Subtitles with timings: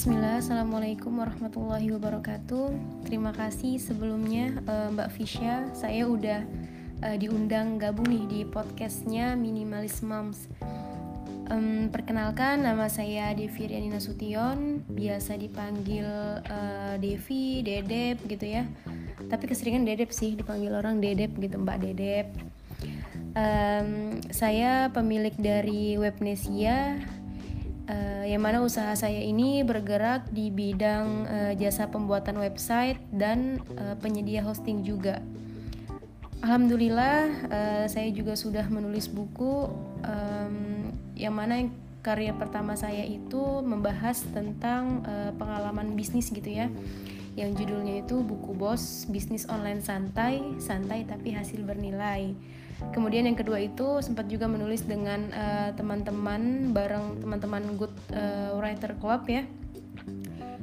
[0.00, 2.72] Bismillah, Assalamualaikum warahmatullahi wabarakatuh.
[3.04, 6.40] Terima kasih sebelumnya uh, Mbak Fisya Saya udah
[7.04, 10.48] uh, diundang gabung nih di podcastnya Minimalis Moms.
[11.52, 16.08] Um, Perkenalkan, nama saya Devi Riani Nasution Biasa dipanggil
[16.48, 18.64] uh, Devi, Dedep gitu ya.
[19.28, 22.26] Tapi keseringan Dedep sih, dipanggil orang Dedep gitu, Mbak Dedep.
[23.36, 26.96] Um, Saya pemilik dari Webnesia
[27.90, 33.98] uh, yang mana usaha saya ini bergerak di bidang uh, jasa pembuatan website dan uh,
[33.98, 35.18] penyedia hosting juga.
[36.40, 39.68] Alhamdulillah uh, saya juga sudah menulis buku
[40.06, 41.68] um, yang mana
[42.00, 46.72] karya pertama saya itu membahas tentang uh, pengalaman bisnis gitu ya
[47.38, 52.32] yang judulnya itu buku bos bisnis online santai santai tapi hasil bernilai
[52.90, 58.96] kemudian yang kedua itu sempat juga menulis dengan uh, teman-teman bareng teman-teman good uh, writer
[58.96, 59.44] club ya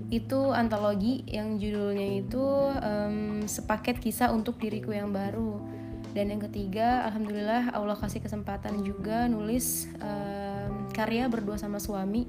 [0.07, 2.45] itu antologi yang judulnya itu
[2.79, 5.59] um, sepaket kisah untuk diriku yang baru
[6.15, 12.25] dan yang ketiga alhamdulillah Allah kasih kesempatan juga nulis um, karya berdua sama suami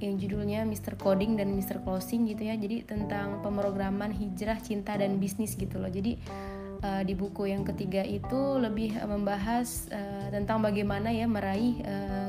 [0.00, 0.96] yang judulnya Mr.
[0.96, 1.84] Coding dan Mr.
[1.84, 6.16] Closing gitu ya jadi tentang pemrograman hijrah cinta dan bisnis gitu loh jadi
[6.84, 11.80] uh, di buku yang ketiga itu lebih uh, membahas uh, tentang bagaimana ya meraih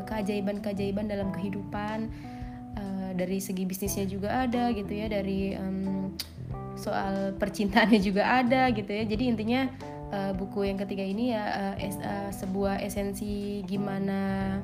[0.08, 2.12] keajaiban-keajaiban dalam kehidupan
[2.76, 6.12] uh, dari segi bisnisnya juga ada gitu ya dari um,
[6.76, 9.04] soal percintaannya juga ada gitu ya.
[9.06, 9.70] Jadi intinya
[10.12, 14.60] uh, buku yang ketiga ini ya uh, uh, sebuah esensi gimana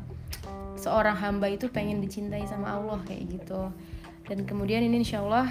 [0.78, 3.72] seorang hamba itu pengen dicintai sama Allah kayak gitu.
[4.28, 5.48] Dan kemudian ini insya Allah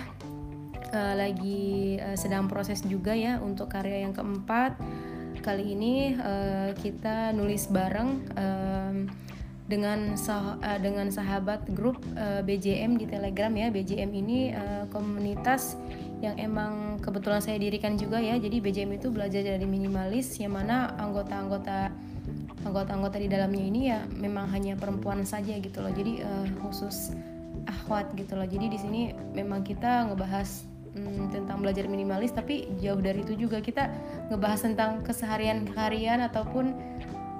[0.92, 4.78] uh, lagi uh, sedang proses juga ya untuk karya yang keempat.
[5.40, 8.94] Kali ini uh, kita nulis bareng uh,
[9.66, 13.70] dengan sah dengan sahabat grup uh, BJM di Telegram ya.
[13.70, 15.74] BJM ini uh, komunitas
[16.22, 18.38] yang emang kebetulan saya dirikan juga ya.
[18.38, 21.90] Jadi BJM itu belajar dari minimalis yang mana anggota-anggota
[22.66, 25.92] anggota-anggota di dalamnya ini ya memang hanya perempuan saja gitu loh.
[25.94, 27.14] Jadi uh, khusus
[27.66, 28.46] akhwat gitu loh.
[28.46, 29.02] Jadi di sini
[29.34, 33.92] memang kita ngebahas hmm, tentang belajar minimalis tapi jauh dari itu juga kita
[34.32, 36.72] ngebahas tentang keseharian harian ataupun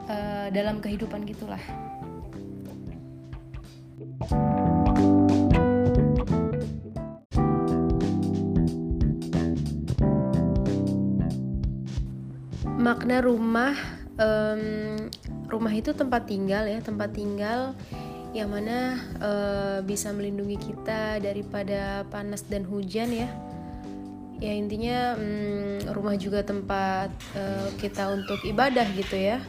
[0.06, 1.60] uh, dalam kehidupan gitulah.
[12.76, 13.74] Makna rumah
[14.20, 14.62] um,
[15.46, 17.74] rumah itu tempat tinggal ya tempat tinggal
[18.36, 23.28] yang mana uh, bisa melindungi kita daripada panas dan hujan ya.
[24.36, 29.40] Ya intinya um, rumah juga tempat uh, kita untuk ibadah gitu ya.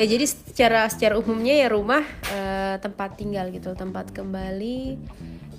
[0.00, 2.00] Ya jadi secara secara umumnya ya rumah
[2.32, 4.96] uh, tempat tinggal gitu tempat kembali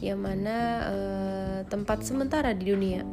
[0.02, 0.58] yang mana
[0.90, 3.06] uh, tempat sementara di dunia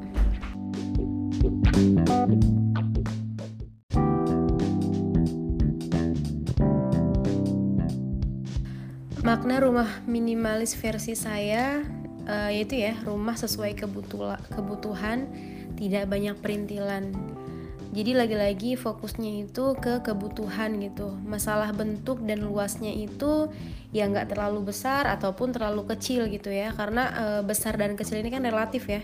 [9.33, 11.81] makna rumah minimalis versi saya
[12.29, 13.73] uh, yaitu ya rumah sesuai
[14.53, 15.25] kebutuhan
[15.73, 17.17] tidak banyak perintilan.
[17.97, 21.17] Jadi lagi-lagi fokusnya itu ke kebutuhan gitu.
[21.25, 23.49] Masalah bentuk dan luasnya itu
[23.97, 26.77] ya nggak terlalu besar ataupun terlalu kecil gitu ya.
[26.77, 29.01] Karena e, besar dan kecil ini kan relatif ya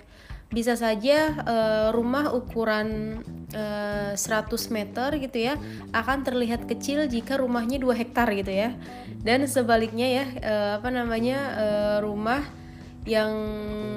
[0.48, 3.20] bisa saja uh, rumah ukuran
[3.52, 5.60] uh, eh, 100 meter gitu ya
[5.92, 8.72] akan terlihat kecil jika rumahnya 2 hektar gitu ya.
[9.20, 12.48] Dan sebaliknya ya uh, apa namanya uh, rumah
[13.04, 13.32] yang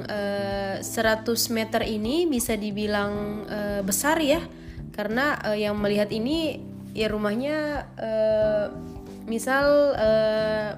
[0.08, 1.24] uh, 100
[1.56, 4.44] meter ini bisa dibilang uh, besar ya.
[4.92, 6.60] Karena uh, yang melihat ini
[6.92, 8.66] ya rumahnya uh,
[9.24, 10.76] misal uh,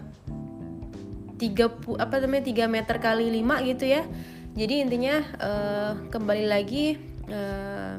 [1.42, 4.06] 30 apa namanya 3 meter kali 5 gitu ya
[4.54, 7.98] jadi intinya uh, kembali lagi uh,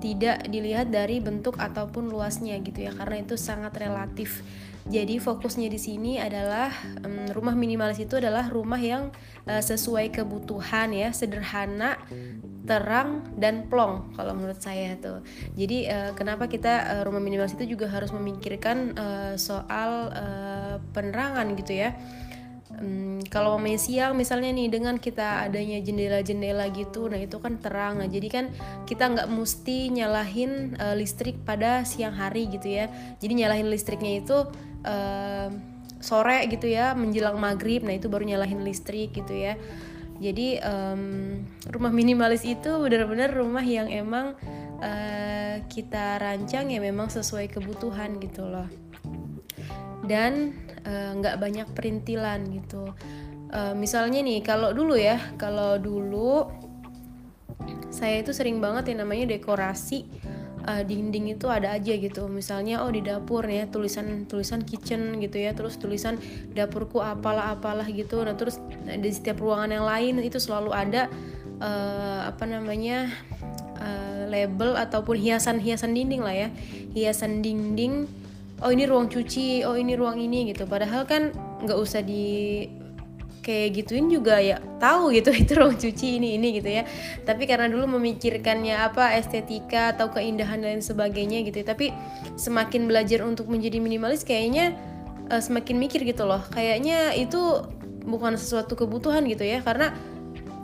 [0.00, 4.42] tidak dilihat dari bentuk ataupun luasnya gitu ya karena itu sangat relatif.
[4.82, 6.74] Jadi fokusnya di sini adalah
[7.06, 9.14] um, rumah minimalis itu adalah rumah yang
[9.46, 12.02] uh, sesuai kebutuhan ya sederhana
[12.66, 15.22] terang dan plong kalau menurut saya tuh.
[15.54, 21.46] Jadi uh, kenapa kita uh, rumah minimalis itu juga harus memikirkan uh, soal uh, penerangan
[21.54, 21.94] gitu ya
[22.80, 27.98] um, kalau mau siang misalnya nih dengan kita adanya jendela-jendela gitu nah itu kan terang.
[28.00, 28.44] Nah jadi kan
[28.88, 32.88] kita nggak mesti nyalahin uh, listrik pada siang hari gitu ya.
[33.20, 34.36] Jadi nyalahin listriknya itu
[34.84, 35.48] uh,
[36.02, 39.54] sore gitu ya menjelang maghrib nah itu baru nyalahin listrik gitu ya.
[40.22, 41.02] Jadi um,
[41.66, 44.38] rumah minimalis itu benar-benar rumah yang emang
[44.78, 48.70] uh, kita rancang ya memang sesuai kebutuhan gitu loh.
[50.06, 50.54] Dan
[50.86, 52.90] nggak uh, banyak perintilan gitu.
[53.52, 56.48] Uh, misalnya nih kalau dulu ya kalau dulu
[57.92, 60.08] saya itu sering banget yang namanya dekorasi
[60.64, 62.26] uh, dinding itu ada aja gitu.
[62.26, 66.16] Misalnya oh di dapur ya tulisan tulisan kitchen gitu ya terus tulisan
[66.56, 68.24] dapurku apalah apalah gitu.
[68.24, 71.12] Nah terus di setiap ruangan yang lain itu selalu ada
[71.60, 73.12] uh, apa namanya
[73.78, 76.48] uh, label ataupun hiasan-hiasan dinding lah ya.
[76.96, 78.21] Hiasan dinding
[78.62, 80.64] oh ini ruang cuci oh ini ruang ini gitu.
[80.64, 82.66] Padahal kan nggak usah di
[83.42, 86.86] kayak gituin juga ya tahu gitu itu ruang cuci ini ini gitu ya.
[87.26, 91.66] Tapi karena dulu memikirkannya apa estetika atau keindahan dan sebagainya gitu ya.
[91.66, 91.90] tapi
[92.38, 94.72] semakin belajar untuk menjadi minimalis kayaknya
[95.28, 96.40] uh, semakin mikir gitu loh.
[96.54, 97.66] Kayaknya itu
[98.02, 99.94] bukan sesuatu kebutuhan gitu ya karena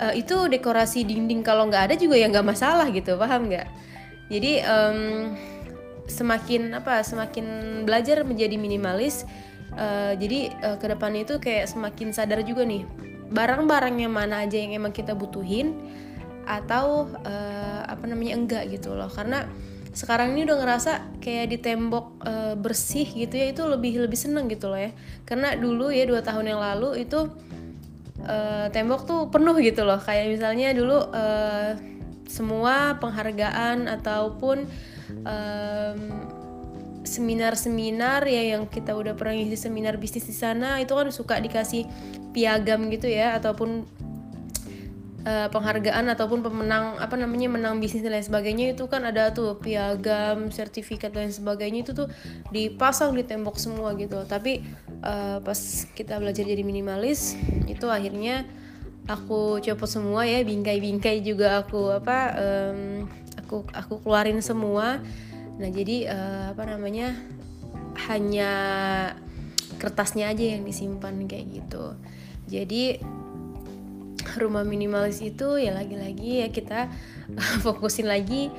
[0.03, 3.67] uh, itu dekorasi dinding kalau nggak ada juga ya nggak masalah gitu paham nggak?
[4.29, 5.01] Jadi um,
[6.09, 7.47] semakin apa semakin
[7.85, 9.29] belajar menjadi minimalis
[9.77, 12.89] uh, jadi uh, ke depannya itu kayak semakin sadar juga nih
[13.29, 15.77] barang-barang yang mana aja yang emang kita butuhin
[16.49, 19.13] atau uh, apa namanya enggak gitu loh.
[19.13, 19.45] Karena
[19.93, 22.25] sekarang ini udah ngerasa kayak di tembok
[22.61, 24.97] bersih gitu ya itu lebih lebih seneng gitu loh ya.
[25.29, 27.29] Karena dulu ya dua tahun yang lalu itu
[28.73, 30.01] tembok tuh penuh gitu loh.
[30.01, 31.13] Kayak misalnya dulu
[32.31, 34.65] semua penghargaan ataupun
[35.25, 36.01] um,
[37.09, 41.89] seminar-seminar ya yang kita udah pernah ngisi seminar bisnis di sana itu kan suka dikasih
[42.37, 43.89] piagam gitu ya ataupun
[45.25, 49.57] uh, penghargaan ataupun pemenang apa namanya menang bisnis dan lain sebagainya itu kan ada tuh
[49.61, 52.09] piagam sertifikat dan lain sebagainya itu tuh
[52.53, 54.23] dipasang di tembok semua gitu.
[54.29, 54.65] Tapi
[55.05, 55.59] uh, pas
[55.97, 58.45] kita belajar jadi minimalis itu akhirnya
[59.09, 63.09] aku copot semua ya bingkai-bingkai juga aku apa um,
[63.49, 65.01] aku aku keluarin semua.
[65.57, 67.17] Nah jadi uh, apa namanya
[68.13, 68.53] hanya
[69.81, 71.97] kertasnya aja yang disimpan kayak gitu.
[72.45, 73.01] Jadi
[74.37, 76.93] rumah minimalis itu ya lagi-lagi ya kita
[77.65, 78.53] fokusin lagi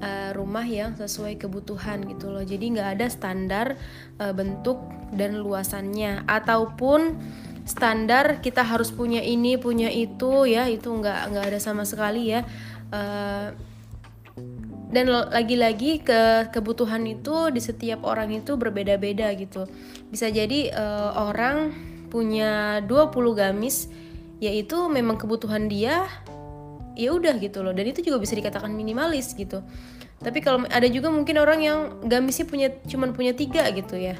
[0.00, 2.40] uh, rumah yang sesuai kebutuhan gitu loh.
[2.40, 3.76] Jadi nggak ada standar
[4.16, 4.80] uh, bentuk
[5.12, 6.24] dan luasannya.
[6.24, 7.20] Ataupun
[7.68, 12.40] standar kita harus punya ini punya itu ya itu nggak nggak ada sama sekali ya.
[12.90, 13.69] Uh,
[14.90, 19.70] dan lagi-lagi ke kebutuhan itu di setiap orang itu berbeda-beda gitu.
[20.10, 21.70] Bisa jadi uh, orang
[22.10, 23.86] punya 20 gamis
[24.42, 26.10] yaitu memang kebutuhan dia
[26.98, 27.70] ya udah gitu loh.
[27.70, 29.62] Dan itu juga bisa dikatakan minimalis gitu.
[30.20, 34.18] Tapi kalau ada juga mungkin orang yang gamisnya punya cuman punya tiga gitu ya.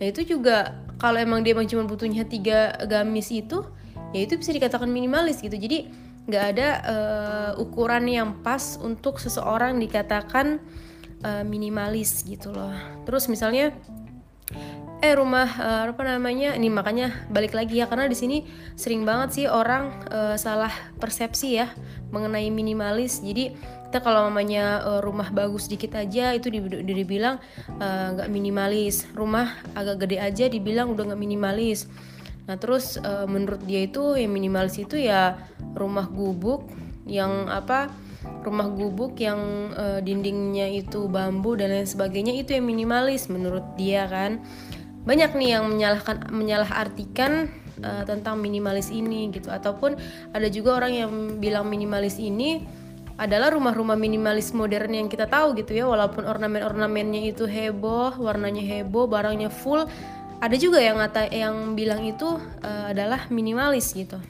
[0.00, 3.60] Nah itu juga kalau emang dia emang cuma butuhnya tiga gamis itu
[4.16, 5.54] ya itu bisa dikatakan minimalis gitu.
[5.54, 10.60] Jadi nggak ada uh, ukuran yang pas untuk seseorang dikatakan
[11.24, 12.76] uh, minimalis gitu loh.
[13.08, 13.72] Terus misalnya
[15.00, 16.52] eh rumah uh, apa namanya?
[16.52, 18.44] Ini makanya balik lagi ya karena di sini
[18.76, 20.70] sering banget sih orang uh, salah
[21.00, 21.72] persepsi ya
[22.12, 23.24] mengenai minimalis.
[23.24, 23.56] Jadi
[23.88, 26.52] kita kalau namanya uh, rumah bagus dikit aja itu
[26.84, 27.40] dibilang
[27.80, 29.08] nggak uh, minimalis.
[29.16, 31.88] Rumah agak gede aja dibilang udah nggak minimalis
[32.48, 35.36] Nah terus uh, menurut dia itu yang minimalis itu ya
[35.76, 36.64] rumah gubuk
[37.04, 37.92] yang apa
[38.42, 44.08] rumah gubuk yang uh, dindingnya itu bambu dan lain sebagainya itu yang minimalis menurut dia
[44.08, 44.40] kan.
[45.04, 47.52] Banyak nih yang menyalahkan menyalahartikan
[47.84, 49.52] uh, tentang minimalis ini gitu.
[49.52, 49.96] Ataupun
[50.32, 52.64] ada juga orang yang bilang minimalis ini
[53.18, 55.84] adalah rumah-rumah minimalis modern yang kita tahu gitu ya.
[55.88, 59.88] Walaupun ornamen-ornamennya itu heboh warnanya heboh barangnya full
[60.38, 64.22] ada juga yang ngata yang bilang itu uh, adalah minimalis gitu.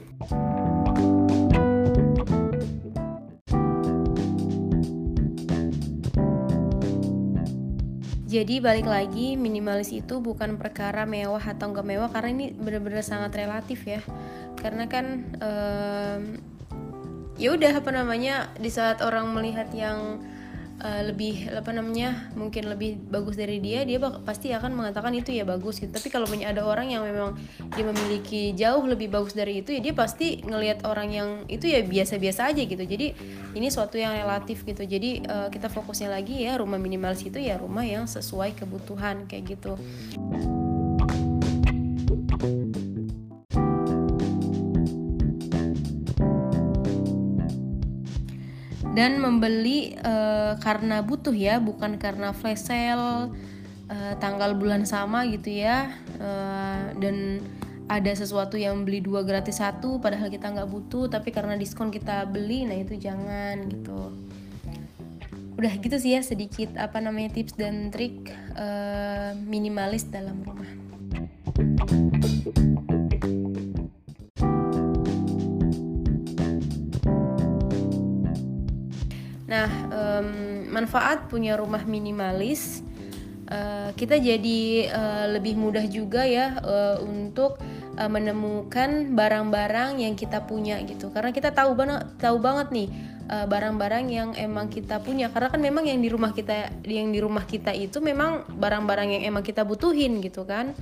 [8.29, 13.33] Jadi balik lagi minimalis itu bukan perkara mewah atau enggak mewah karena ini benar-benar sangat
[13.33, 14.05] relatif ya.
[14.53, 16.21] Karena kan um,
[17.41, 20.21] ya udah apa namanya di saat orang melihat yang
[20.81, 25.43] uh, lebih apa namanya mungkin lebih bagus dari dia dia pasti akan mengatakan itu ya
[25.47, 25.91] bagus gitu.
[25.91, 27.35] Tapi kalau punya ada orang yang memang
[27.75, 31.83] dia memiliki jauh lebih bagus dari itu ya dia pasti ngelihat orang yang itu ya
[31.83, 32.83] biasa-biasa aja gitu.
[32.83, 33.13] Jadi
[33.55, 34.83] ini suatu yang relatif gitu.
[34.83, 39.57] Jadi uh, kita fokusnya lagi ya rumah minimalis itu ya rumah yang sesuai kebutuhan kayak
[39.57, 39.79] gitu
[48.97, 53.29] dan membeli uh, karena butuh ya bukan karena flash sale
[53.89, 57.43] uh, tanggal bulan sama gitu ya uh, dan
[57.89, 62.29] ada sesuatu yang beli dua gratis satu padahal kita nggak butuh tapi karena diskon kita
[62.29, 64.13] beli nah itu jangan gitu.
[65.59, 70.69] Udah gitu sih ya sedikit apa namanya tips dan trik uh, minimalis dalam rumah
[79.89, 80.29] um,
[80.69, 82.85] manfaat punya rumah minimalis
[83.49, 84.61] uh, kita jadi
[84.93, 87.57] uh, lebih mudah juga ya uh, untuk
[87.97, 91.09] uh, menemukan barang-barang yang kita punya gitu.
[91.09, 92.89] Karena kita tahu banget tahu banget nih
[93.29, 95.29] barang-barang uh, yang emang kita punya.
[95.29, 99.23] Karena kan memang yang di rumah kita yang di rumah kita itu memang barang-barang yang
[99.33, 100.73] emang kita butuhin gitu kan.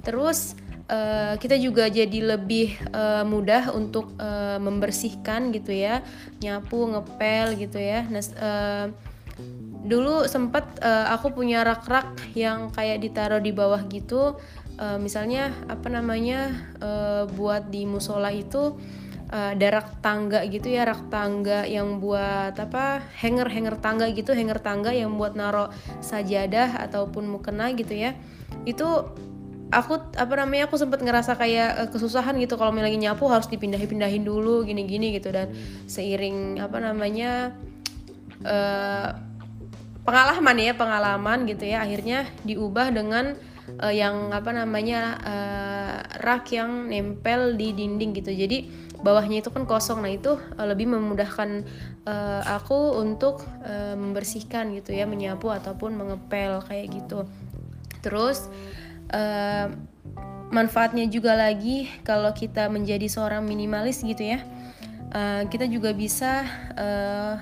[0.00, 0.56] Terus
[0.90, 6.02] uh, kita juga jadi lebih uh, mudah untuk uh, membersihkan gitu ya
[6.42, 8.04] nyapu ngepel gitu ya.
[8.10, 8.86] Nah uh,
[9.80, 14.36] dulu sempat uh, aku punya rak-rak yang kayak ditaruh di bawah gitu.
[14.80, 18.76] Uh, misalnya apa namanya uh, buat di musola itu
[19.28, 24.32] uh, ada rak tangga gitu ya rak tangga yang buat apa hanger hanger tangga gitu
[24.32, 25.68] hanger tangga yang buat naro
[26.00, 28.16] sajadah ataupun mukena gitu ya.
[28.64, 29.12] Itu
[29.70, 34.26] aku apa namanya aku sempat ngerasa kayak uh, kesusahan gitu kalau lagi nyapu harus dipindah-pindahin
[34.26, 35.30] dulu gini-gini gitu.
[35.30, 35.54] Dan
[35.86, 37.54] seiring apa namanya
[38.44, 39.08] uh,
[40.02, 43.38] pengalaman ya pengalaman gitu ya akhirnya diubah dengan
[43.78, 48.34] uh, yang apa namanya uh, rak yang nempel di dinding gitu.
[48.34, 48.66] Jadi
[49.00, 50.02] bawahnya itu kan kosong.
[50.02, 51.64] Nah itu uh, lebih memudahkan
[52.04, 57.24] uh, aku untuk uh, membersihkan gitu ya menyapu ataupun mengepel kayak gitu.
[58.00, 58.79] Terus uh,
[60.50, 64.42] manfaatnya juga lagi kalau kita menjadi seorang minimalis gitu ya.
[65.10, 66.46] Uh, kita juga bisa
[66.78, 67.34] uh,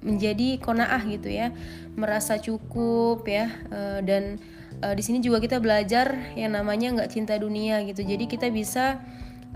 [0.00, 1.52] menjadi konaah gitu ya.
[1.96, 4.40] Merasa cukup ya uh, dan
[4.84, 8.04] uh, di sini juga kita belajar yang namanya nggak cinta dunia gitu.
[8.04, 9.00] Jadi kita bisa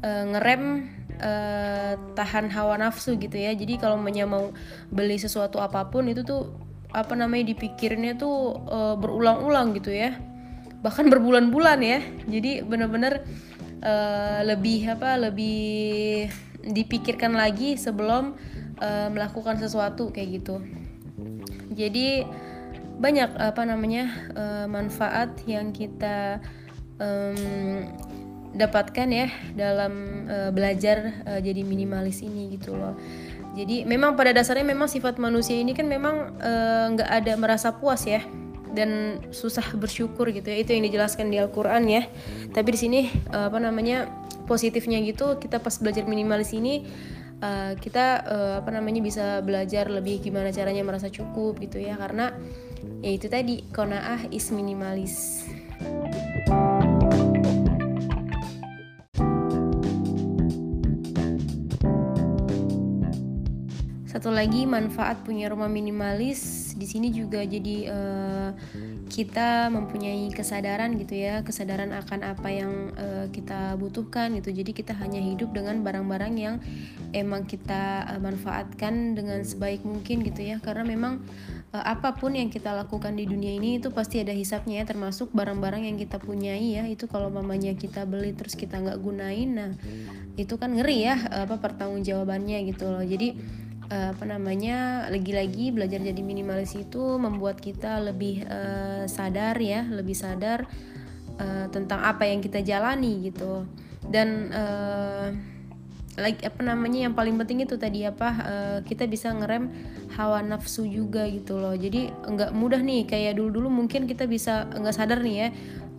[0.05, 0.89] uh, ngerem
[1.21, 3.53] uh, tahan hawa nafsu gitu ya.
[3.57, 4.53] Jadi kalau mau
[4.89, 6.53] beli sesuatu apa pun itu tuh
[6.93, 10.17] apa namanya dipikirnya tuh uh, berulang-ulang gitu ya
[10.87, 11.99] bahkan berbulan-bulan ya.
[12.31, 13.27] Jadi bener-bener
[13.83, 16.31] uh, lebih apa lebih
[16.63, 18.39] dipikirkan lagi sebelum
[18.79, 20.63] uh, melakukan sesuatu kayak gitu.
[21.75, 22.23] Jadi
[22.97, 26.39] banyak apa namanya uh, manfaat yang kita
[27.03, 27.85] um,
[28.57, 32.95] dapatkan ya dalam uh, belajar uh, jadi minimalis ini gitu loh.
[33.59, 36.37] Jadi memang pada dasarnya memang sifat manusia ini kan memang
[36.93, 38.21] nggak uh, ada merasa puas ya
[38.77, 42.05] dan susah bersyukur gitu ya itu yang dijelaskan di Al-Qur'an ya.
[42.53, 43.01] Tapi di sini
[43.33, 44.05] uh, apa namanya
[44.45, 46.85] positifnya gitu kita pas belajar minimalis ini
[47.41, 52.37] uh, kita uh, apa namanya bisa belajar lebih gimana caranya merasa cukup gitu ya karena
[53.01, 55.45] ya itu tadi konaah is minimalis.
[64.17, 68.51] Satu lagi manfaat punya rumah minimalis di sini juga jadi uh,
[69.09, 74.53] kita mempunyai kesadaran gitu ya, kesadaran akan apa yang uh, kita butuhkan gitu.
[74.53, 76.61] Jadi kita hanya hidup dengan barang-barang yang
[77.17, 80.61] emang kita uh, manfaatkan dengan sebaik mungkin gitu ya.
[80.61, 81.25] Karena memang
[81.73, 85.33] uh, apa pun yang kita lakukan di dunia ini itu pasti ada hisapnya ya, termasuk
[85.33, 86.85] barang-barang yang kita punyai ya.
[86.85, 89.71] Itu kalau mamanya kita beli terus kita nggak gunain, nah
[90.37, 91.17] itu kan ngeri ya
[91.49, 93.01] apa pertanggungjawabannya gitu loh.
[93.01, 100.15] Jadi apa namanya lagi-lagi belajar jadi minimalis itu membuat kita lebih uh, sadar ya lebih
[100.19, 100.67] sadar
[101.39, 103.67] uh, tentang apa yang kita jalani gitu.
[104.07, 105.35] Dan uh,
[106.17, 109.69] like apa namanya yang paling penting itu tadi apa uh, kita bisa ngerem
[110.17, 111.77] hawa nafsu juga gitu loh.
[111.77, 115.49] Jadi nggak mudah nih kayak dulu dulu mungkin kita bisa nggak sadar nih ya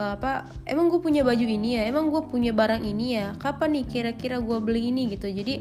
[0.01, 1.83] uh, apa emang gue punya baju ini ya?
[1.89, 3.33] Emang gue punya barang ini ya?
[3.37, 5.13] Kapan nih kira-kira gue beli ini?
[5.13, 5.29] Gitu.
[5.29, 5.55] Jadi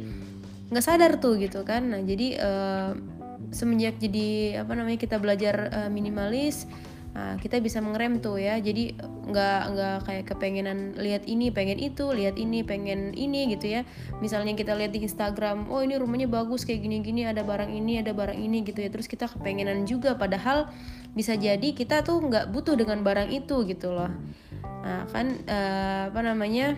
[0.70, 1.92] nggak sadar tuh gitu kan.
[1.92, 2.92] Nah jadi uh,
[3.54, 6.66] semenjak jadi apa namanya kita belajar uh, minimalis
[7.16, 8.60] Nah, kita bisa mengerem tuh ya.
[8.60, 13.88] Jadi nggak nggak kayak kepengenan lihat ini pengen itu lihat ini pengen ini gitu ya.
[14.20, 18.04] Misalnya kita lihat di Instagram oh ini rumahnya bagus kayak gini gini ada barang ini
[18.04, 18.92] ada barang ini gitu ya.
[18.92, 20.68] Terus kita kepengenan juga padahal
[21.16, 24.12] bisa jadi kita tuh nggak butuh dengan barang itu gitu loh.
[24.84, 26.76] Nah kan uh, apa namanya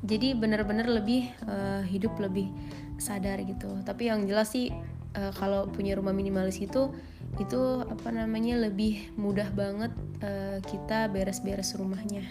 [0.00, 2.48] jadi benar-benar lebih uh, hidup lebih
[2.96, 3.80] sadar gitu.
[3.84, 4.72] Tapi yang jelas sih
[5.16, 6.92] uh, kalau punya rumah minimalis itu
[7.38, 9.92] itu apa namanya lebih mudah banget
[10.24, 12.24] uh, kita beres-beres rumahnya.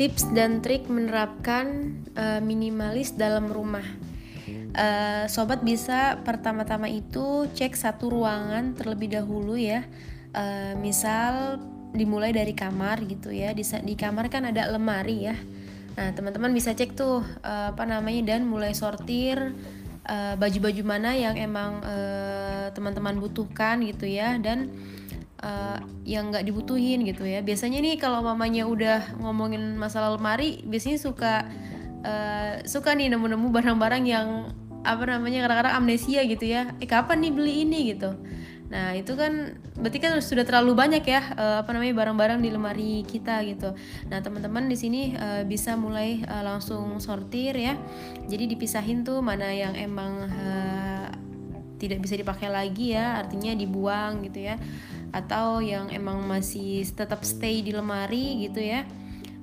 [0.00, 3.84] Tips dan trik menerapkan uh, minimalis dalam rumah
[4.80, 9.84] uh, sobat bisa pertama-tama itu cek satu ruangan terlebih dahulu ya.
[10.32, 11.60] Uh, misal
[11.92, 13.52] dimulai dari kamar gitu ya.
[13.52, 15.36] Di, di kamar kan ada lemari ya.
[16.00, 19.36] Nah teman-teman bisa cek tuh uh, apa namanya dan mulai sortir
[20.10, 24.42] baju baju-baju mana yang emang teman teman-teman butuhkan gitu ya.
[24.42, 24.74] Dan
[25.44, 27.44] uh, yang nggak dibutuhin gitu ya.
[27.44, 31.46] Biasanya nih kalau mamanya udah ngomongin masalah lemari biasanya suka
[32.04, 34.28] uh, suka nih nemu-nemu barang-barang yang
[34.82, 38.16] apa namanya kadang-kadang amnesia gitu ya eh kapan nih beli ini gitu
[38.70, 42.92] Nah itu kan berarti kan sudah terlalu banyak ya uh, apa namanya barang-barang di lemari
[43.02, 43.74] kita gitu.
[44.06, 47.74] Nah teman-teman di sini uh, bisa mulai uh, langsung sortir ya.
[48.30, 50.30] Jadi dipisahin tuh mana yang emang
[51.80, 54.54] tidak bisa dipakai lagi ya, artinya dibuang gitu ya.
[55.10, 58.86] Atau yang emang masih tetap stay di lemari gitu ya.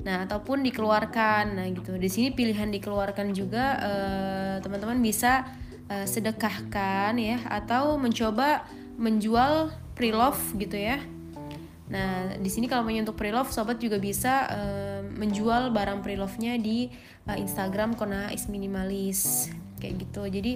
[0.07, 1.59] Nah, ataupun dikeluarkan.
[1.59, 1.99] Nah, gitu.
[1.99, 3.75] Di sini pilihan dikeluarkan juga
[4.63, 5.43] teman-teman uh, bisa
[5.91, 8.63] uh, sedekahkan ya atau mencoba
[8.95, 11.03] menjual pre-love gitu ya.
[11.91, 16.87] Nah, di sini kalau mau untuk pre-love, sobat juga bisa uh, menjual barang pre-love-nya di
[17.27, 19.51] uh, Instagram Kona is Minimalis
[19.83, 20.23] kayak gitu.
[20.27, 20.55] Jadi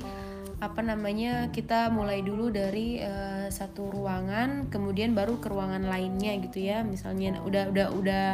[0.61, 6.61] apa namanya kita mulai dulu dari uh, satu ruangan, kemudian baru ke ruangan lainnya gitu
[6.61, 6.85] ya.
[6.85, 8.25] Misalnya udah udah udah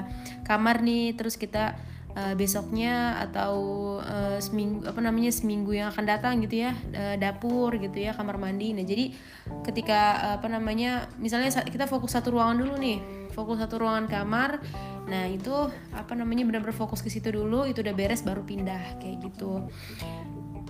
[0.43, 1.79] kamar nih, terus kita
[2.17, 3.55] uh, besoknya atau
[4.01, 8.41] uh, seminggu apa namanya seminggu yang akan datang gitu ya uh, dapur gitu ya kamar
[8.41, 8.74] mandi.
[8.74, 9.13] Nah jadi
[9.62, 13.00] ketika uh, apa namanya misalnya kita fokus satu ruangan dulu nih
[13.31, 14.60] fokus satu ruangan kamar.
[15.07, 15.53] Nah itu
[15.96, 19.69] apa namanya benar-benar fokus ke situ dulu itu udah beres baru pindah kayak gitu.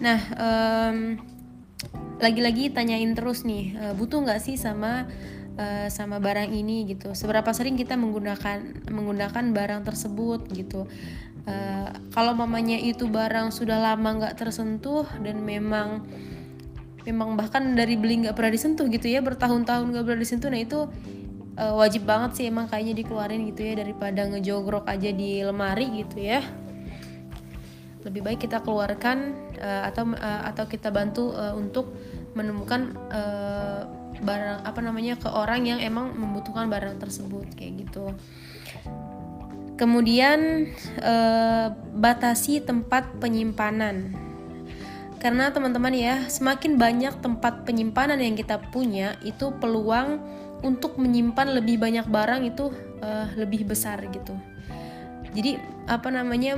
[0.04, 1.18] Nah um,
[2.18, 5.06] lagi-lagi tanyain terus nih uh, butuh nggak sih sama
[5.58, 7.14] uh, sama barang ini gitu?
[7.14, 10.90] Seberapa sering kita menggunakan menggunakan barang tersebut gitu?
[11.48, 16.04] Uh, kalau mamanya itu barang sudah lama nggak tersentuh dan memang
[17.08, 20.92] memang bahkan dari beli nggak pernah disentuh gitu ya bertahun-tahun nggak pernah disentuh nah itu
[21.58, 26.46] wajib banget sih emang kayaknya dikeluarin gitu ya daripada ngejogrok aja di lemari gitu ya.
[28.06, 31.92] Lebih baik kita keluarkan uh, atau uh, atau kita bantu uh, untuk
[32.34, 33.82] menemukan uh,
[34.18, 38.14] barang apa namanya ke orang yang emang membutuhkan barang tersebut kayak gitu
[39.78, 40.66] Kemudian
[41.06, 44.10] eh, batasi tempat penyimpanan.
[45.22, 50.22] Karena teman-teman ya, semakin banyak tempat penyimpanan yang kita punya, itu peluang
[50.66, 54.34] untuk menyimpan lebih banyak barang itu uh, lebih besar gitu.
[55.38, 56.58] Jadi apa namanya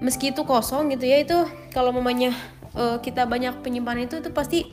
[0.00, 1.38] meski itu kosong gitu ya itu
[1.72, 2.36] kalau mamanya
[2.76, 4.68] uh, kita banyak penyimpanan itu itu pasti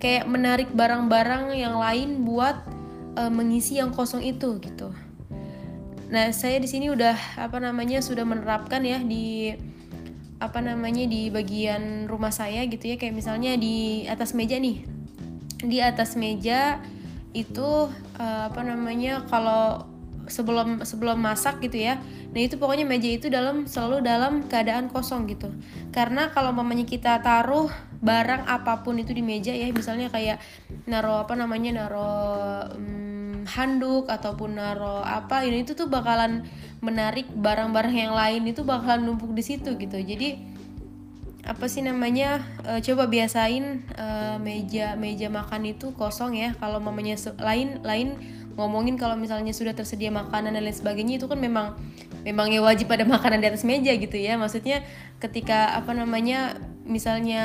[0.00, 2.64] kayak menarik barang-barang yang lain buat
[3.20, 4.92] uh, mengisi yang kosong itu gitu.
[6.10, 9.54] Nah, saya di sini udah apa namanya sudah menerapkan ya di
[10.40, 14.82] apa namanya di bagian rumah saya gitu ya kayak misalnya di atas meja nih.
[15.60, 16.80] Di atas meja
[17.30, 19.86] itu uh, apa namanya kalau
[20.26, 22.02] sebelum sebelum masak gitu ya.
[22.30, 25.50] Nah, itu pokoknya meja itu dalam selalu dalam keadaan kosong gitu.
[25.90, 27.66] Karena kalau mamanya kita taruh
[27.98, 30.38] barang apa pun itu di meja ya, misalnya kayak
[30.86, 32.10] naro apa namanya naro
[32.74, 36.46] um, handuk ataupun naro apa ini itu tuh bakalan
[36.80, 40.40] menarik barang-barang yang lain itu bakalan numpuk di situ gitu jadi
[41.40, 44.06] apa sih namanya e, coba biasain e,
[44.44, 48.08] meja meja makan itu kosong ya kalau mamanya lain lain
[48.60, 51.80] ngomongin kalau misalnya sudah tersedia makanan dan lain sebagainya itu kan memang
[52.26, 54.36] memang ya wajib ada makanan di atas meja gitu ya.
[54.36, 54.84] Maksudnya
[55.20, 57.44] ketika apa namanya misalnya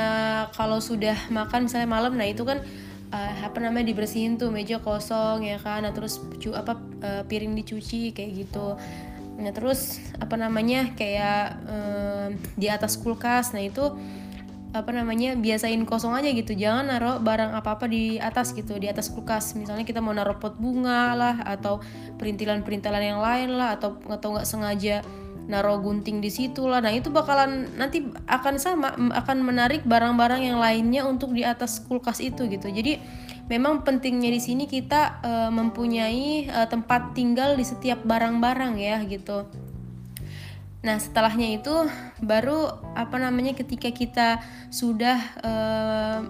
[0.56, 2.64] kalau sudah makan misalnya malam nah itu kan
[3.12, 5.84] uh, apa namanya dibersihin tuh meja kosong ya kan.
[5.84, 8.76] Nah terus cu apa uh, piring dicuci kayak gitu.
[9.36, 13.92] Nah terus apa namanya kayak uh, di atas kulkas nah itu
[14.76, 18.90] apa namanya biasain kosong aja gitu jangan naruh barang apa apa di atas gitu di
[18.90, 21.80] atas kulkas misalnya kita mau naruh pot bunga lah atau
[22.20, 25.00] perintilan perintilan yang lain lah atau atau nggak sengaja
[25.46, 26.82] naruh gunting di situ lah.
[26.82, 32.18] Nah, itu bakalan nanti akan sama akan menarik barang-barang yang lainnya untuk di atas kulkas
[32.18, 32.66] itu gitu.
[32.66, 32.98] Jadi
[33.46, 39.46] memang pentingnya di sini kita uh, mempunyai uh, tempat tinggal di setiap barang-barang ya gitu.
[40.86, 41.74] Nah, setelahnya itu
[42.22, 44.38] baru apa namanya ketika kita
[44.70, 46.22] sudah uh,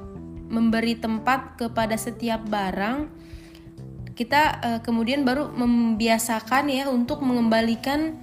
[0.48, 3.12] memberi tempat kepada setiap barang,
[4.16, 8.16] kita uh, kemudian baru membiasakan ya untuk mengembalikan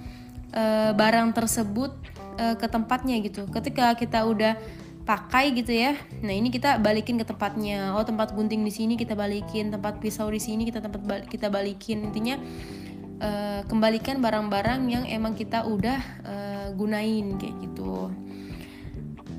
[0.50, 1.94] uh, barang tersebut
[2.42, 3.46] uh, ke tempatnya gitu.
[3.46, 4.58] Ketika kita udah
[5.06, 5.94] pakai gitu ya.
[6.24, 7.94] Nah, ini kita balikin ke tempatnya.
[7.94, 12.10] Oh, tempat gunting di sini kita balikin, tempat pisau di sini kita tempat kita balikin.
[12.10, 12.40] Intinya
[13.24, 18.12] uh, kembalikan barang-barang yang emang kita udah uh, gunain kayak gitu.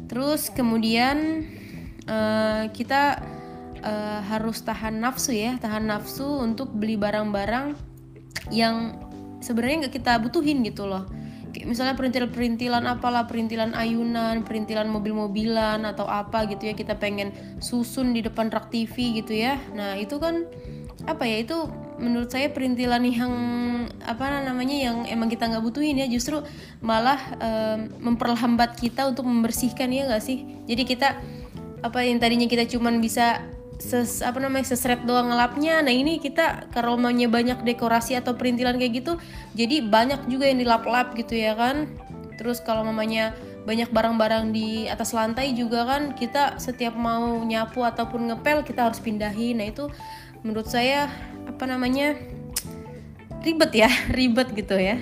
[0.10, 1.46] Terus kemudian
[2.10, 3.22] uh, kita
[3.86, 7.78] uh, harus tahan nafsu ya, tahan nafsu untuk beli barang-barang
[8.50, 8.98] yang
[9.46, 11.06] sebenarnya nggak kita butuhin gitu loh
[11.56, 17.32] kayak misalnya perintil-perintilan apalah perintilan ayunan perintilan mobil-mobilan atau apa gitu ya kita pengen
[17.64, 20.44] susun di depan rak TV gitu ya nah itu kan
[21.06, 21.58] apa ya itu
[21.96, 23.34] menurut saya perintilan yang
[24.04, 26.08] apa namanya yang emang kita nggak butuhin ya.
[26.12, 26.44] Justru
[26.84, 30.44] malah um, memperlambat kita untuk membersihkan ya nggak sih?
[30.68, 31.18] Jadi kita
[31.86, 33.46] apa yang tadinya kita cuman bisa
[33.78, 38.80] ses apa namanya sesret doang ngelapnya nah ini kita kalau maunya banyak dekorasi atau perintilan
[38.80, 39.20] kayak gitu
[39.52, 41.88] jadi banyak juga yang dilap-lap gitu ya kan.
[42.36, 43.32] Terus kalau mamanya
[43.66, 49.02] banyak barang-barang di atas lantai juga kan kita setiap mau nyapu ataupun ngepel kita harus
[49.02, 49.58] pindahin.
[49.58, 49.90] Nah itu
[50.46, 51.10] menurut saya
[51.50, 52.14] apa namanya
[53.42, 55.02] ribet ya ribet gitu ya.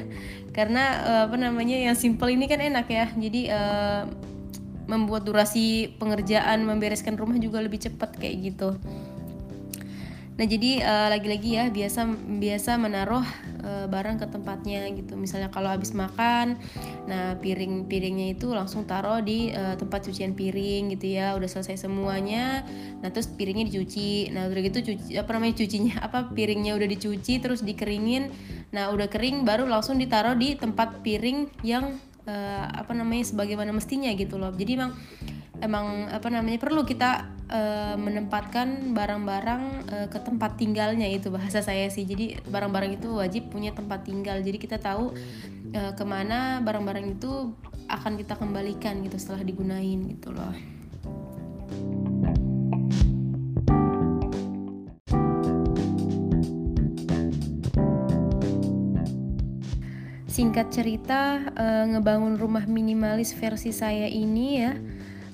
[0.56, 3.12] Karena uh, apa namanya yang simple ini kan enak ya.
[3.12, 4.08] Jadi uh,
[4.88, 8.75] membuat durasi pengerjaan membereskan rumah juga lebih cepat kayak gitu
[10.34, 12.10] Nah jadi uh, lagi-lagi ya biasa
[12.41, 13.22] biasa menaruh
[13.62, 15.13] uh, barang ke tempatnya gitu.
[15.13, 16.58] Misalnya kalau habis makan,
[17.06, 21.38] nah piring-piringnya itu langsung taruh di uh, tempat cucian piring gitu ya.
[21.38, 22.65] Udah selesai semuanya.
[23.06, 24.34] Nah terus piringnya dicuci.
[24.34, 28.34] Nah udah gitu cuci apa namanya cucinya apa piringnya udah dicuci terus dikeringin.
[28.74, 34.10] Nah udah kering baru langsung ditaruh di tempat piring yang uh, apa namanya sebagaimana mestinya
[34.17, 34.50] gitu loh.
[34.50, 34.98] Jadi emang
[35.62, 41.92] emang apa namanya perlu kita uh, menempatkan barang-barang uh, ke tempat tinggalnya itu bahasa saya
[41.94, 42.08] sih.
[42.08, 44.42] Jadi barang-barang itu wajib punya tempat tinggal.
[44.42, 45.13] Jadi kita tahu
[45.76, 47.54] uh, ke mana barang-barang itu
[47.86, 50.56] akan kita kembalikan gitu setelah digunain gitu loh.
[60.34, 61.46] Singkat cerita
[61.94, 64.74] ngebangun rumah minimalis versi saya ini ya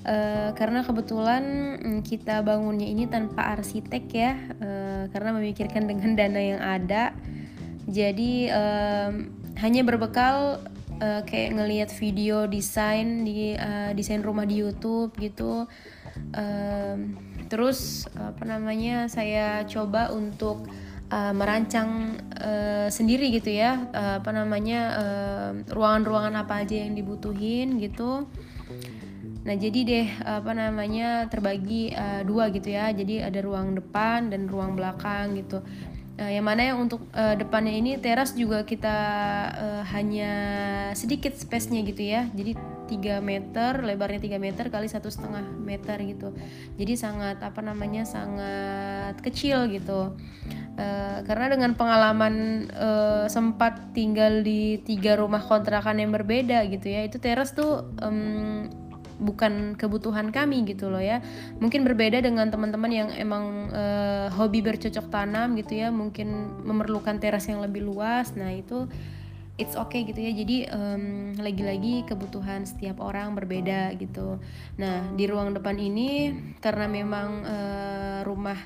[0.00, 6.40] Uh, karena kebetulan um, kita bangunnya ini tanpa arsitek ya uh, karena memikirkan dengan dana
[6.40, 7.12] yang ada.
[7.84, 9.28] Jadi um,
[9.60, 10.64] hanya berbekal
[11.04, 15.68] uh, kayak ngelihat video desain di uh, desain rumah di YouTube gitu.
[16.32, 17.20] Um,
[17.52, 20.64] terus apa namanya saya coba untuk
[21.12, 23.84] uh, merancang uh, sendiri gitu ya.
[23.92, 24.80] Uh, apa namanya
[25.68, 28.24] ruangan-ruangan uh, apa aja yang dibutuhin gitu
[29.50, 32.94] Nah jadi deh apa namanya terbagi uh, dua gitu ya.
[32.94, 35.58] Jadi ada ruang depan dan ruang belakang gitu.
[36.22, 38.96] Uh, yang mana yang untuk uh, depannya ini teras juga kita
[39.50, 40.32] uh, hanya
[40.94, 42.30] sedikit space-nya gitu ya.
[42.30, 42.54] Jadi
[42.94, 46.30] 3 meter, lebarnya 3 meter kali satu setengah meter gitu.
[46.78, 50.14] Jadi sangat apa namanya sangat kecil gitu.
[50.78, 57.02] Uh, karena dengan pengalaman uh, sempat tinggal di tiga rumah kontrakan yang berbeda gitu ya,
[57.02, 58.70] itu teras tuh um,
[59.20, 61.20] bukan kebutuhan kami gitu loh ya.
[61.60, 67.46] Mungkin berbeda dengan teman-teman yang emang uh, hobi bercocok tanam gitu ya mungkin memerlukan teras
[67.46, 68.88] yang lebih luas nah itu
[69.60, 70.32] it's okay gitu ya.
[70.32, 74.40] Jadi um, lagi-lagi kebutuhan setiap orang berbeda gitu.
[74.80, 76.32] Nah di ruang depan ini
[76.64, 78.56] karena memang uh, rumah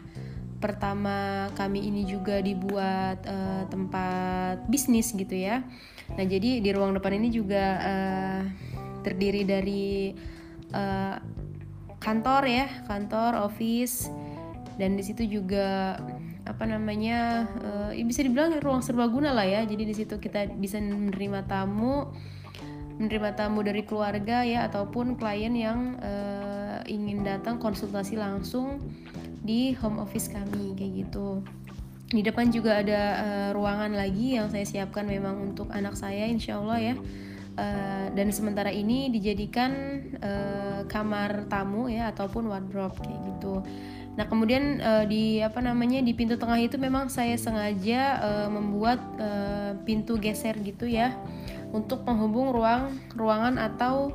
[0.62, 5.67] pertama kami ini juga dibuat uh, tempat bisnis gitu ya.
[6.14, 8.40] Nah jadi di ruang depan ini juga uh,
[9.03, 10.14] terdiri dari
[10.75, 11.17] uh,
[12.03, 14.11] kantor ya kantor office
[14.77, 15.97] dan di situ juga
[16.45, 19.65] apa namanya uh, bisa dibilang ruang serbaguna lah ya.
[19.65, 22.13] Jadi di situ kita bisa menerima tamu
[22.95, 28.79] menerima tamu dari keluarga ya ataupun klien yang uh, ingin datang konsultasi langsung
[29.43, 31.43] di home office kami kayak gitu.
[32.13, 36.61] Di depan juga ada uh, ruangan lagi yang saya siapkan memang untuk anak saya insya
[36.61, 36.95] Allah ya
[37.59, 39.73] uh, dan sementara ini dijadikan
[40.21, 43.62] uh, kamar tamu ya ataupun wardrobe kayak gitu.
[44.14, 49.03] Nah kemudian uh, di apa namanya di pintu tengah itu memang saya sengaja uh, membuat
[49.19, 51.14] uh, pintu geser gitu ya
[51.75, 54.14] untuk penghubung ruang ruangan atau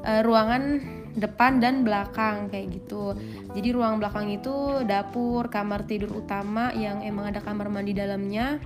[0.00, 0.80] uh, ruangan
[1.14, 3.14] depan dan belakang kayak gitu.
[3.54, 8.58] Jadi ruang belakang itu dapur, kamar tidur utama yang emang ada kamar mandi dalamnya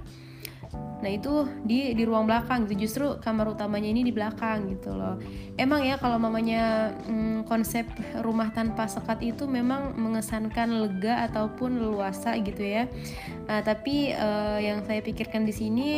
[0.99, 5.19] Nah itu di di ruang belakang gitu justru kamar utamanya ini di belakang gitu loh.
[5.55, 7.87] Emang ya kalau mamanya hmm, konsep
[8.23, 12.91] rumah tanpa sekat itu memang mengesankan lega ataupun leluasa gitu ya.
[13.47, 15.89] Nah, tapi uh, yang saya pikirkan di sini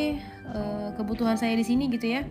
[0.53, 2.23] uh, kebutuhan saya di sini gitu ya.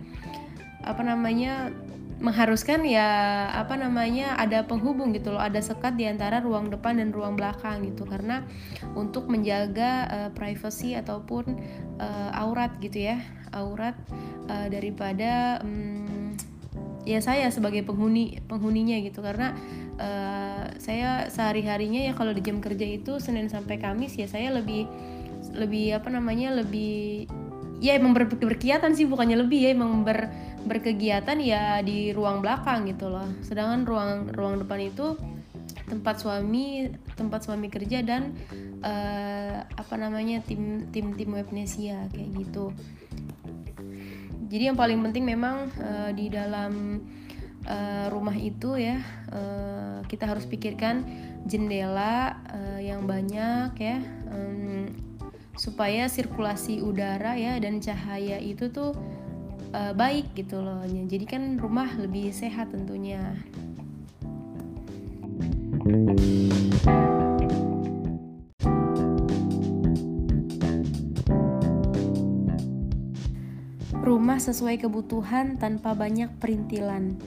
[0.85, 1.73] Apa namanya
[2.19, 7.15] mengharuskan ya apa namanya ada penghubung gitu loh ada sekat di antara ruang depan dan
[7.15, 8.03] ruang belakang gitu.
[8.03, 8.43] Karena
[8.93, 11.55] untuk menjaga uh, privacy ataupun
[11.99, 13.23] uh, aurat gitu ya
[13.55, 13.95] aurat
[14.51, 16.35] uh, daripada um,
[17.07, 19.23] ya saya sebagai penghuni penghuninya gitu.
[19.23, 19.55] Karena
[19.95, 24.51] uh, saya sehari harinya ya kalau di jam kerja itu senin sampai kamis ya saya
[24.51, 24.91] lebih
[25.55, 27.25] lebih apa namanya lebih
[27.79, 30.27] ya emang ber, berkegiatan sih bukannya lebih ya emang ber,
[30.65, 33.27] berkegiatan ya di ruang belakang gitu loh.
[33.45, 35.15] Sedangkan ruang ruang depan itu
[35.89, 38.37] tempat suami tempat suami kerja dan
[38.85, 42.71] uh, apa namanya tim tim tim webnesia kayak gitu.
[44.49, 47.01] Jadi yang paling penting memang uh, di dalam
[47.69, 48.97] uh, rumah itu ya
[49.29, 51.05] uh, kita harus pikirkan
[51.45, 53.97] jendela uh, yang banyak ya
[54.33, 54.89] um,
[55.59, 58.95] supaya sirkulasi udara ya dan cahaya itu tuh
[59.73, 60.81] uh, baik gitu loh.
[60.85, 63.37] Jadi kan rumah lebih sehat tentunya.
[73.99, 77.17] Rumah sesuai kebutuhan tanpa banyak perintilan.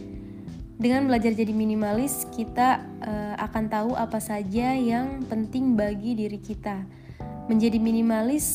[0.82, 6.82] Dengan belajar jadi minimalis, kita uh, akan tahu apa saja yang penting bagi diri kita.
[7.46, 8.46] Menjadi minimalis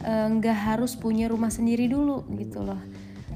[0.00, 2.80] eh, nggak uh, harus punya rumah sendiri dulu gitu loh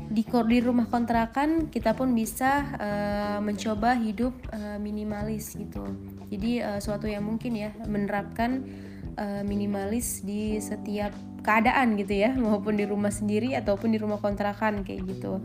[0.09, 5.85] di di rumah kontrakan kita pun bisa uh, mencoba hidup uh, minimalis gitu
[6.33, 8.65] jadi uh, suatu yang mungkin ya menerapkan
[9.21, 11.13] uh, minimalis di setiap
[11.45, 15.45] keadaan gitu ya maupun di rumah sendiri ataupun di rumah kontrakan kayak gitu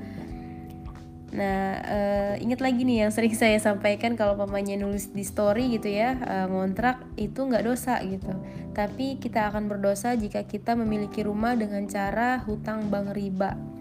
[1.34, 5.89] Nah, uh, ingat lagi nih yang sering saya sampaikan kalau pamannya nulis di story gitu
[5.89, 8.38] ya, uh, ngontrak itu nggak dosa gitu.
[8.78, 13.72] Tapi kita akan berdosa jika kita memiliki rumah dengan cara hutang bank riba.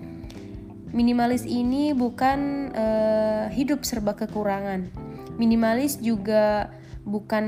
[0.93, 4.93] Minimalis ini bukan uh, hidup serba kekurangan.
[5.41, 6.69] Minimalis juga
[7.03, 7.45] bukan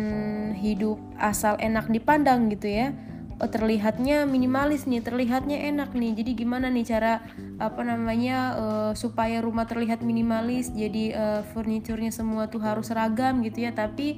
[0.57, 2.97] hidup asal enak dipandang gitu ya.
[3.43, 6.17] Oh, terlihatnya minimalis nih terlihatnya enak nih.
[6.17, 7.21] Jadi gimana nih cara
[7.59, 13.67] apa namanya uh, supaya rumah terlihat minimalis jadi uh, furniturnya semua tuh harus seragam gitu
[13.67, 13.75] ya.
[13.75, 14.17] Tapi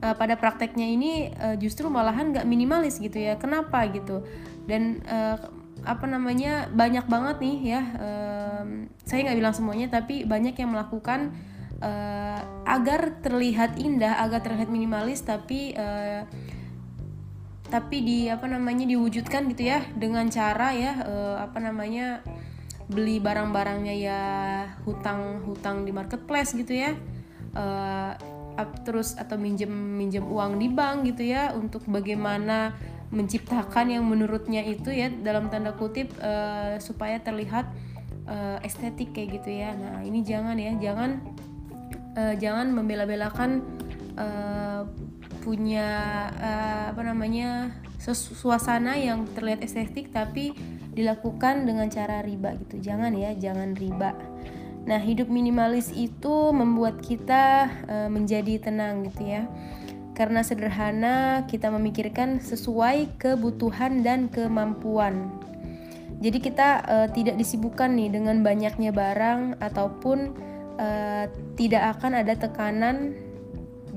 [0.00, 3.36] uh, pada prakteknya ini uh, justru malahan nggak minimalis gitu ya.
[3.36, 4.22] Kenapa gitu?
[4.64, 8.64] Dan uh, apa namanya banyak banget nih ya uh,
[9.04, 11.36] saya nggak bilang semuanya tapi banyak yang melakukan
[11.84, 16.24] uh, agar terlihat indah agar terlihat minimalis tapi uh,
[17.68, 22.20] tapi di apa namanya diwujudkan gitu ya dengan cara ya uh, apa namanya
[22.88, 24.22] beli barang-barangnya ya
[24.84, 26.92] hutang-hutang di marketplace gitu ya
[27.56, 28.12] uh,
[28.86, 32.76] terus atau minjem minjem uang di bank gitu ya untuk bagaimana
[33.14, 37.70] menciptakan yang menurutnya itu ya dalam tanda kutip uh, supaya terlihat
[38.26, 39.70] uh, estetik kayak gitu ya.
[39.72, 41.22] Nah ini jangan ya jangan
[42.18, 43.62] uh, jangan membela-belakan
[44.18, 44.82] uh,
[45.46, 45.88] punya
[46.34, 47.70] uh, apa namanya
[48.04, 50.52] suasana yang terlihat estetik tapi
[50.92, 52.82] dilakukan dengan cara riba gitu.
[52.82, 54.12] Jangan ya jangan riba.
[54.84, 59.48] Nah hidup minimalis itu membuat kita uh, menjadi tenang gitu ya
[60.14, 65.30] karena sederhana kita memikirkan sesuai kebutuhan dan kemampuan.
[66.22, 70.32] Jadi kita uh, tidak disibukkan nih dengan banyaknya barang ataupun
[70.78, 71.26] uh,
[71.58, 73.18] tidak akan ada tekanan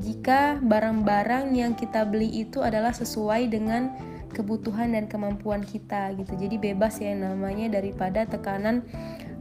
[0.01, 3.93] jika barang-barang yang kita beli itu adalah sesuai dengan
[4.34, 6.34] kebutuhan dan kemampuan kita gitu.
[6.36, 8.84] Jadi bebas ya namanya daripada tekanan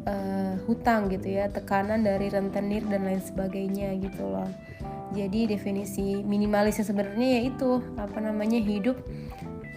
[0.07, 4.49] uh, hutang gitu ya tekanan dari rentenir dan lain sebagainya gitu loh
[5.17, 9.01] jadi definisi minimalisnya sebenarnya yaitu apa namanya hidup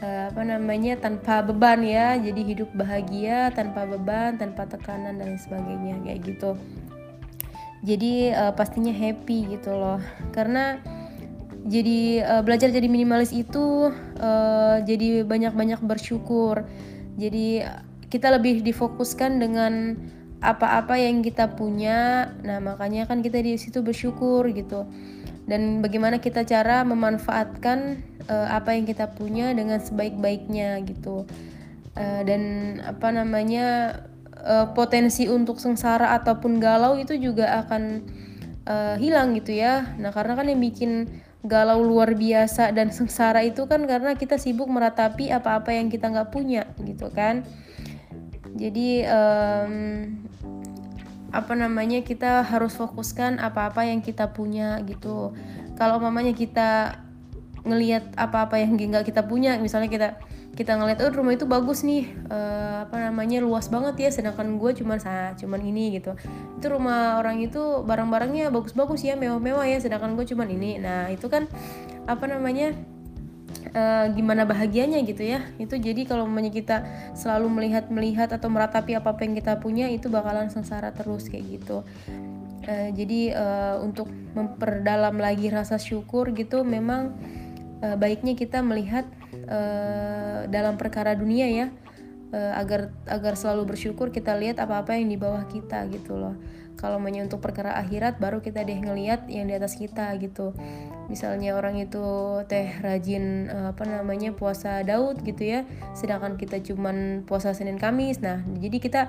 [0.04, 2.19] uh, apa namanya tanpa beban ya.
[2.19, 6.52] Jadi hidup bahagia tanpa beban tanpa tekanan dan sebagainya kayak gitu.
[7.80, 10.04] Jadi uh, pastinya happy gitu loh.
[10.36, 10.84] Karena
[11.67, 16.67] jadi uh, belajar jadi minimalis itu uh, jadi banyak-banyak bersyukur.
[17.19, 17.63] Jadi
[18.12, 19.95] kita lebih difokuskan dengan
[20.39, 22.32] apa-apa yang kita punya.
[22.43, 24.88] Nah makanya kan kita di situ bersyukur gitu
[25.49, 31.25] dan bagaimana kita cara memanfaatkan uh, apa yang kita punya dengan sebaik-baiknya gitu
[31.97, 32.41] uh, dan
[32.85, 33.97] apa namanya
[34.45, 38.05] uh, potensi untuk sengsara ataupun galau itu juga akan
[38.69, 39.97] uh, hilang gitu ya.
[39.97, 41.09] Nah, karena kan yang bikin
[41.41, 46.31] galau luar biasa dan sengsara itu kan karena kita sibuk meratapi apa-apa yang kita nggak
[46.31, 47.47] punya gitu kan.
[48.59, 49.73] Jadi um,
[51.29, 55.33] apa namanya kita harus fokuskan apa-apa yang kita punya gitu.
[55.77, 56.99] Kalau mamanya kita
[57.63, 60.09] ngelihat apa-apa yang nggak kita punya, misalnya kita
[60.59, 64.75] kita ngeliat oh rumah itu bagus nih uh, apa namanya luas banget ya sedangkan gue
[64.75, 66.19] cuma sa cuman ini gitu
[66.59, 71.31] itu rumah orang itu barang-barangnya bagus-bagus ya mewah-mewah ya sedangkan gue cuman ini nah itu
[71.31, 71.47] kan
[72.11, 72.75] apa namanya
[73.73, 75.45] uh, gimana bahagianya gitu ya.
[75.62, 76.77] Itu jadi kalau namanya kita
[77.13, 81.60] selalu melihat melihat atau meratapi apa apa yang kita punya itu bakalan sengsara terus kayak
[81.60, 81.86] gitu.
[82.65, 87.17] Uh, jadi uh, untuk memperdalam lagi rasa syukur gitu memang
[87.82, 89.10] uh, baiknya kita melihat
[89.49, 91.67] uh, dalam perkara dunia ya.
[92.29, 96.38] Uh, agar agar selalu bersyukur kita lihat apa-apa yang di bawah kita gitu loh
[96.79, 100.55] kalau mainnya untuk perkara akhirat baru kita deh ngelihat yang di atas kita gitu.
[101.11, 101.99] Misalnya orang itu
[102.47, 105.67] teh rajin uh, apa namanya puasa Daud gitu ya.
[105.91, 108.23] Sedangkan kita cuman puasa Senin Kamis.
[108.23, 109.01] Nah jadi kita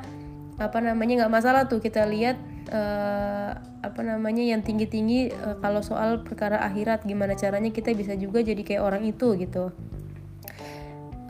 [0.58, 2.36] apa namanya nggak masalah tuh kita lihat
[2.74, 8.12] uh, apa namanya yang tinggi tinggi uh, kalau soal perkara akhirat gimana caranya kita bisa
[8.18, 9.70] juga jadi kayak orang itu gitu.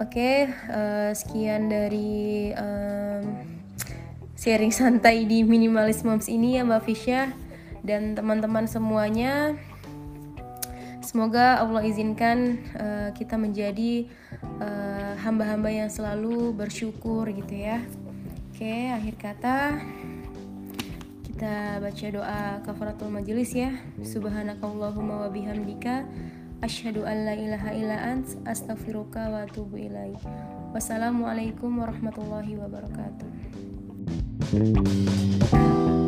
[0.01, 0.37] Oke okay,
[0.73, 3.60] uh, sekian dari um,
[4.41, 7.29] sharing santai di Minimalis Moms ini ya Mbak Fisya
[7.85, 9.53] dan teman-teman semuanya.
[11.05, 14.09] Semoga Allah izinkan uh, kita menjadi
[14.57, 17.85] uh, hamba-hamba yang selalu bersyukur gitu ya.
[18.49, 19.57] Oke, akhir kata
[21.29, 23.77] kita baca doa kafaratul majelis ya.
[24.01, 26.09] Subhanakallahumma wa bihamdika
[26.65, 30.21] asyhadu an la ilaha illa ant astaghfiruka wa atubu ilaik.
[30.73, 33.40] Wassalamualaikum warahmatullahi wabarakatuh.
[34.53, 36.00] うん